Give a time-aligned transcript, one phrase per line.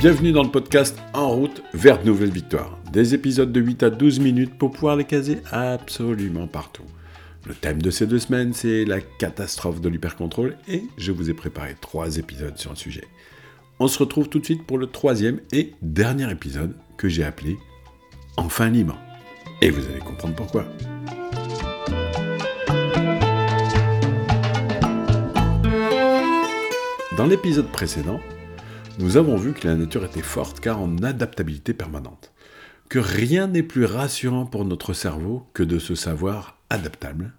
[0.00, 2.78] Bienvenue dans le podcast En route vers de nouvelles victoires.
[2.90, 6.86] Des épisodes de 8 à 12 minutes pour pouvoir les caser absolument partout.
[7.46, 11.34] Le thème de ces deux semaines, c'est la catastrophe de l'hypercontrôle et je vous ai
[11.34, 13.04] préparé trois épisodes sur le sujet.
[13.78, 17.58] On se retrouve tout de suite pour le troisième et dernier épisode que j'ai appelé
[18.38, 18.98] Enfin libre.
[19.60, 20.64] Et vous allez comprendre pourquoi.
[27.18, 28.18] Dans l'épisode précédent,
[29.00, 32.32] nous avons vu que la nature était forte car en adaptabilité permanente,
[32.90, 37.32] que rien n'est plus rassurant pour notre cerveau que de se savoir adaptable,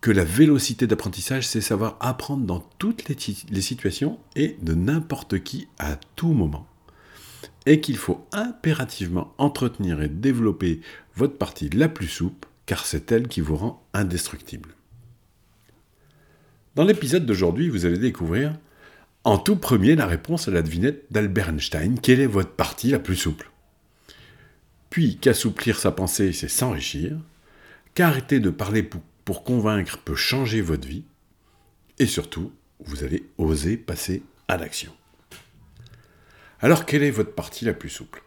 [0.00, 5.68] que la vélocité d'apprentissage, c'est savoir apprendre dans toutes les, situations et de n'importe qui
[5.78, 6.66] à tout moment,
[7.64, 10.80] et qu'il faut impérativement entretenir et développer
[11.14, 14.70] votre partie la plus souple, car c'est elle qui vous rend indestructible.
[16.74, 18.58] Dans l'épisode d'aujourd'hui, vous allez découvrir
[19.24, 22.98] en tout premier la réponse à la devinette d'Albert Einstein quelle est votre partie la
[22.98, 23.50] plus souple?
[24.90, 27.16] Puis qu'assouplir sa pensée, c'est s'enrichir,
[27.94, 31.04] qu'arrêter de parler pour, convaincre peut changer votre vie,
[31.98, 32.52] et surtout,
[32.84, 34.92] vous allez oser passer à l'action.
[36.60, 38.22] Alors, quelle est votre partie la plus souple?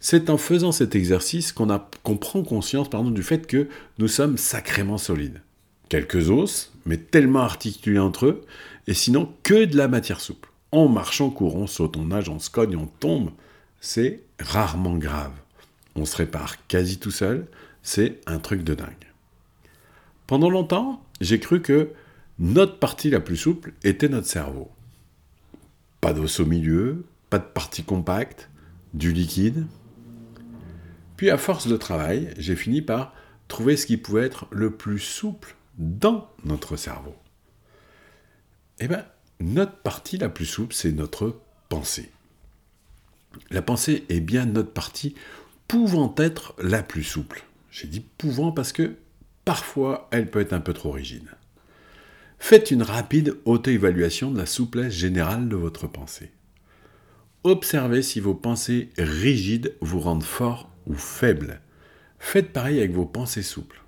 [0.00, 3.68] C'est en faisant cet exercice qu'on prend conscience du fait que
[3.98, 5.42] nous sommes sacrément solides.
[5.88, 8.40] Quelques os, mais tellement articulés entre eux,
[8.86, 10.50] et sinon que de la matière souple.
[10.72, 10.92] On
[11.30, 13.30] court, on saute, on nage, on se cogne, on tombe.
[13.80, 15.32] C'est rarement grave.
[15.94, 17.46] On se répare quasi tout seul,
[17.82, 18.88] c'est un truc de dingue.
[20.26, 21.90] Pendant longtemps, j'ai cru que
[22.38, 24.70] notre partie la plus souple était notre cerveau.
[26.00, 28.50] Pas d'os au milieu, pas de partie compacte,
[28.94, 29.66] du liquide.
[31.16, 33.14] Puis à force de travail, j'ai fini par
[33.46, 37.14] trouver ce qui pouvait être le plus souple dans notre cerveau.
[38.80, 39.04] Eh bien,
[39.40, 42.10] notre partie la plus souple, c'est notre pensée.
[43.50, 45.14] La pensée est bien notre partie
[45.68, 47.44] pouvant être la plus souple.
[47.70, 48.94] J'ai dit pouvant parce que
[49.44, 51.28] parfois elle peut être un peu trop rigide.
[52.38, 56.30] Faites une rapide auto-évaluation de la souplesse générale de votre pensée.
[57.42, 61.60] Observez si vos pensées rigides vous rendent fort ou faible.
[62.18, 63.83] Faites pareil avec vos pensées souples.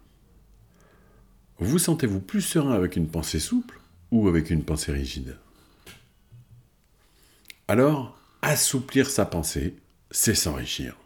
[1.59, 3.81] Vous sentez-vous plus serein avec une pensée souple
[4.11, 5.39] ou avec une pensée rigide?
[7.67, 9.77] Alors, assouplir sa pensée,
[10.11, 10.97] c'est s'enrichir.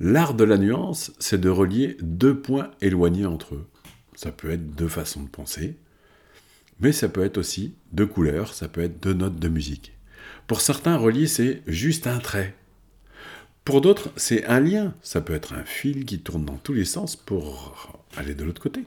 [0.00, 3.66] L'art de la nuance, c'est de relier deux points éloignés entre eux.
[4.14, 5.76] Ça peut être deux façons de penser,
[6.80, 9.94] mais ça peut être aussi deux couleurs, ça peut être deux notes de musique.
[10.46, 12.54] Pour certains, relier, c'est juste un trait.
[13.64, 14.94] Pour d'autres, c'est un lien.
[15.02, 18.60] Ça peut être un fil qui tourne dans tous les sens pour aller de l'autre
[18.60, 18.84] côté.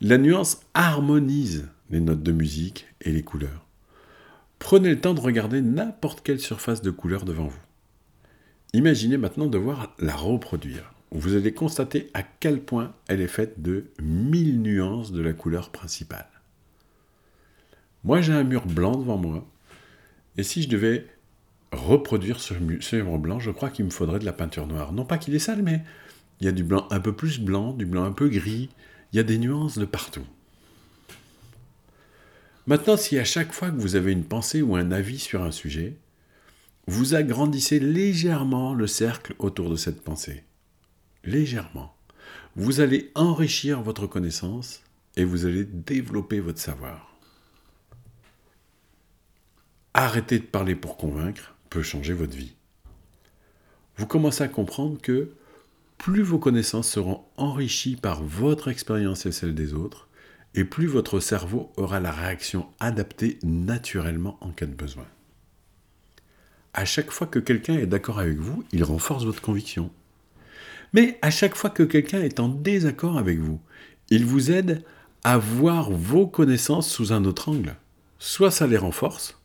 [0.00, 3.64] La nuance harmonise les notes de musique et les couleurs.
[4.58, 7.60] Prenez le temps de regarder n'importe quelle surface de couleur devant vous.
[8.72, 10.92] Imaginez maintenant devoir la reproduire.
[11.12, 15.70] Vous allez constater à quel point elle est faite de mille nuances de la couleur
[15.70, 16.28] principale.
[18.02, 19.46] Moi, j'ai un mur blanc devant moi,
[20.36, 21.06] et si je devais
[21.70, 24.92] reproduire ce, mur blanc, je crois qu'il me faudrait de la peinture noire.
[24.92, 25.84] Non pas qu'il est sale, mais
[26.40, 28.70] il y a du blanc un peu plus blanc, du blanc un peu gris,
[29.14, 30.26] il y a des nuances de partout.
[32.66, 35.52] Maintenant, si à chaque fois que vous avez une pensée ou un avis sur un
[35.52, 35.96] sujet,
[36.88, 40.42] vous agrandissez légèrement le cercle autour de cette pensée.
[41.22, 41.94] Légèrement.
[42.56, 44.82] Vous allez enrichir votre connaissance
[45.14, 47.16] et vous allez développer votre savoir.
[49.94, 52.56] Arrêter de parler pour convaincre peut changer votre vie.
[53.96, 55.30] Vous commencez à comprendre que
[55.98, 60.08] plus vos connaissances seront enrichies par votre expérience et celle des autres,
[60.54, 65.06] et plus votre cerveau aura la réaction adaptée naturellement en cas de besoin
[66.74, 69.90] à chaque fois que quelqu'un est d'accord avec vous, il renforce votre conviction.
[70.92, 73.60] Mais à chaque fois que quelqu'un est en désaccord avec vous,
[74.10, 74.82] il vous aide
[75.22, 77.76] à voir vos connaissances sous un autre angle.
[78.18, 79.38] Soit ça les renforce,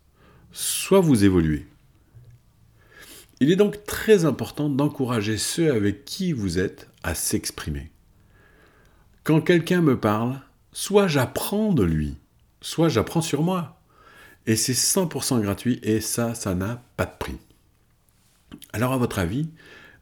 [0.51, 1.65] soit vous évoluez.
[3.39, 7.91] Il est donc très important d'encourager ceux avec qui vous êtes à s'exprimer.
[9.23, 10.41] Quand quelqu'un me parle,
[10.73, 12.17] soit j'apprends de lui,
[12.61, 13.81] soit j'apprends sur moi.
[14.45, 17.37] Et c'est 100% gratuit et ça, ça n'a pas de prix.
[18.73, 19.49] Alors à votre avis,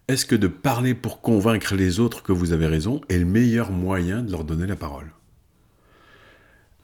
[0.07, 3.71] est-ce que de parler pour convaincre les autres que vous avez raison est le meilleur
[3.71, 5.11] moyen de leur donner la parole?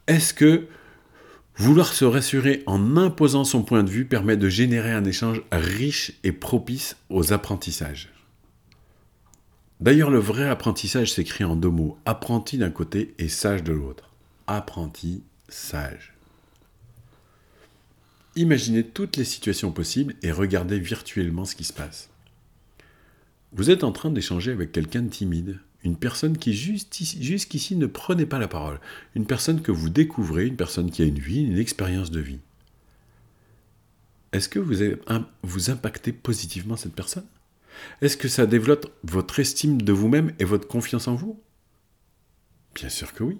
[0.07, 0.67] Est-ce que
[1.55, 6.13] vouloir se rassurer en imposant son point de vue permet de générer un échange riche
[6.23, 8.13] et propice aux apprentissages
[9.83, 14.11] D'ailleurs, le vrai apprentissage s'écrit en deux mots, apprenti d'un côté et sage de l'autre.
[14.47, 16.13] Apprenti, sage.
[18.37, 22.09] Imaginez toutes les situations possibles et regardez virtuellement ce qui se passe.
[23.51, 28.25] Vous êtes en train d'échanger avec quelqu'un de timide, une personne qui jusqu'ici ne prenait
[28.25, 28.79] pas la parole,
[29.15, 32.39] une personne que vous découvrez, une personne qui a une vie, une expérience de vie.
[34.31, 37.25] Est-ce que vous, impactez positivement cette personne?
[38.01, 41.39] Est-ce que ça développe votre estime de vous-même et votre confiance en vous?
[42.73, 43.39] Bien sûr que oui.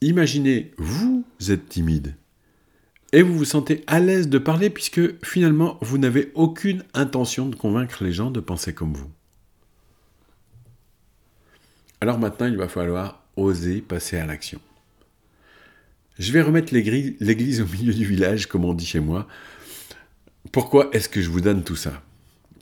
[0.00, 2.14] Imaginez, vous êtes timide
[3.12, 7.56] et vous vous sentez à l'aise de parler puisque finalement vous n'avez aucune intention de
[7.56, 9.10] convaincre les gens de penser comme vous.
[12.00, 14.60] Alors maintenant, il va falloir oser passer à l'action.
[16.18, 19.26] Je vais remettre l'église au milieu du village, comme on dit chez moi.
[20.52, 22.02] Pourquoi est-ce que je vous donne tout ça?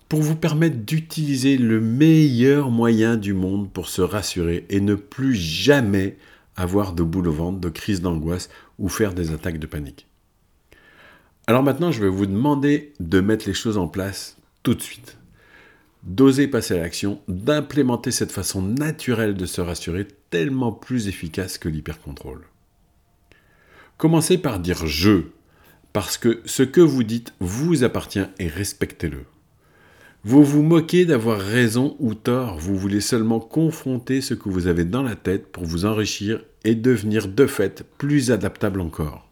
[0.09, 5.35] Pour vous permettre d'utiliser le meilleur moyen du monde pour se rassurer et ne plus
[5.35, 6.17] jamais
[6.57, 8.49] avoir de boule au ventre, de crise d'angoisse
[8.79, 10.07] ou faire des attaques de panique.
[11.47, 15.17] Alors maintenant, je vais vous demander de mettre les choses en place tout de suite.
[16.09, 21.69] D'oser passer à l'action, d'implémenter cette façon naturelle de se rassurer tellement plus efficace que
[21.69, 22.47] l'hypercontrôle.
[23.99, 25.25] Commencez par dire je,
[25.93, 29.27] parce que ce que vous dites vous appartient et respectez-le.
[30.25, 34.87] Vous vous moquez d'avoir raison ou tort, vous voulez seulement confronter ce que vous avez
[34.87, 39.31] dans la tête pour vous enrichir et devenir de fait plus adaptable encore.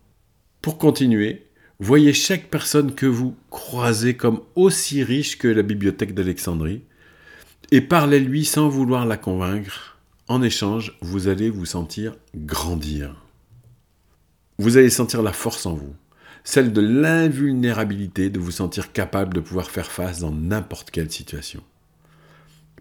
[0.61, 1.47] Pour continuer,
[1.79, 6.83] Voyez chaque personne que vous croisez comme aussi riche que la bibliothèque d'Alexandrie
[7.71, 9.99] et parlez-lui sans vouloir la convaincre.
[10.27, 13.23] En échange, vous allez vous sentir grandir.
[14.59, 15.95] Vous allez sentir la force en vous,
[16.45, 21.63] celle de l'invulnérabilité, de vous sentir capable de pouvoir faire face dans n'importe quelle situation.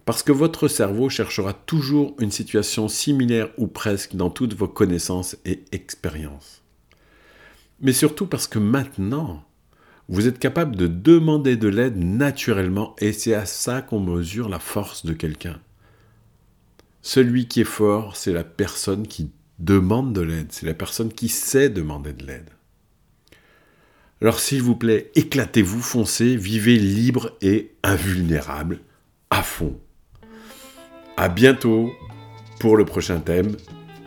[0.06, 5.36] Parce que votre cerveau cherchera toujours une situation similaire ou presque dans toutes vos connaissances
[5.44, 6.62] et expériences
[7.80, 9.44] mais surtout parce que maintenant,
[10.08, 14.58] vous êtes capable de demander de l'aide naturellement et c'est à ça qu'on mesure la
[14.58, 15.60] force de quelqu'un.
[17.02, 21.28] Celui qui est fort, c'est la personne qui demande de l'aide, c'est la personne qui
[21.28, 22.50] sait demander de l'aide.
[24.20, 28.80] Alors s'il vous plaît, éclatez-vous, foncez, vivez libre et invulnérable,
[29.30, 29.78] à fond.
[31.16, 31.90] À bientôt
[32.60, 33.56] pour le prochain thème.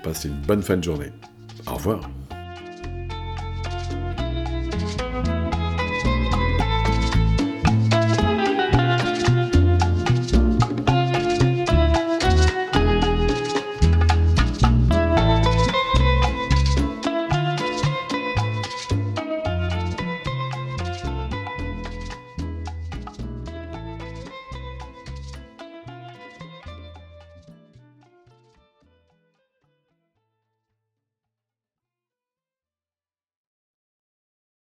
[0.04, 1.12] Passez une bonne fin de journée.
[1.68, 2.10] Au revoir.